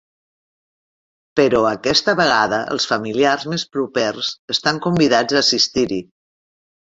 [1.39, 6.01] Però aquesta vegada els familiars més propers estan convidats a assistir-hi.